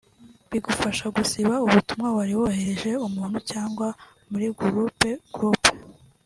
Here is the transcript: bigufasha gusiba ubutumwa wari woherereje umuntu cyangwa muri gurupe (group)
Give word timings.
bigufasha 0.51 1.05
gusiba 1.15 1.53
ubutumwa 1.65 2.09
wari 2.17 2.33
woherereje 2.39 2.91
umuntu 3.07 3.37
cyangwa 3.51 3.87
muri 4.31 4.47
gurupe 4.57 5.09
(group) 5.35 5.61